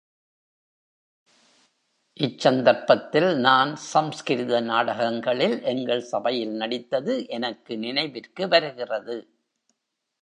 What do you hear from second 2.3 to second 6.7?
சந்தர்ப்பத்தில், நான் சம்ஸ்கிருத நாடகங்களில் எங்கள் சபையில்